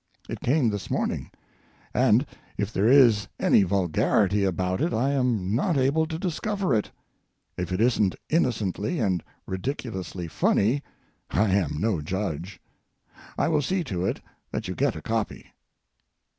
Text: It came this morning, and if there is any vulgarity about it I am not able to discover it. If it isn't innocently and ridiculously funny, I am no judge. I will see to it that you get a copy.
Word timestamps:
It 0.27 0.39
came 0.39 0.71
this 0.71 0.89
morning, 0.89 1.29
and 1.93 2.25
if 2.57 2.73
there 2.73 2.87
is 2.87 3.27
any 3.39 3.61
vulgarity 3.61 4.43
about 4.43 4.81
it 4.81 4.93
I 4.93 5.11
am 5.11 5.53
not 5.53 5.77
able 5.77 6.07
to 6.07 6.17
discover 6.17 6.73
it. 6.73 6.89
If 7.55 7.71
it 7.71 7.79
isn't 7.79 8.15
innocently 8.27 8.97
and 8.97 9.23
ridiculously 9.45 10.27
funny, 10.27 10.81
I 11.29 11.51
am 11.51 11.79
no 11.79 12.01
judge. 12.01 12.59
I 13.37 13.47
will 13.47 13.61
see 13.61 13.83
to 13.83 14.03
it 14.07 14.21
that 14.49 14.67
you 14.67 14.73
get 14.73 14.95
a 14.95 15.03
copy. 15.03 15.53